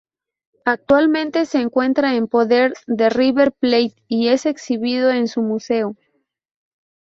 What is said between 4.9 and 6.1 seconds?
en su museo.